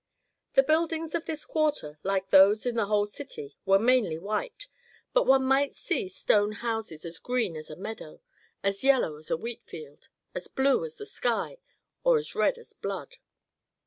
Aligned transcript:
The 0.53 0.63
buildings 0.63 1.13
of 1.13 1.25
this 1.25 1.45
quarter, 1.45 1.99
like 2.01 2.31
those 2.31 2.65
in 2.65 2.73
the 2.73 2.87
whole 2.87 3.05
city, 3.05 3.55
were 3.67 3.77
mainly 3.77 4.17
white; 4.17 4.67
but 5.13 5.27
one 5.27 5.43
might 5.43 5.73
see 5.73 6.09
stone 6.09 6.53
houses 6.53 7.05
as 7.05 7.19
green 7.19 7.55
as 7.55 7.69
a 7.69 7.75
meadow, 7.75 8.19
as 8.63 8.83
yellow 8.83 9.17
as 9.17 9.29
a 9.29 9.37
wheat 9.37 9.61
field, 9.63 10.09
as 10.33 10.47
blue 10.47 10.83
as 10.85 10.95
the 10.95 11.05
sky, 11.05 11.59
or 12.03 12.17
as 12.17 12.33
red 12.33 12.57
as 12.57 12.73
blood. 12.73 13.17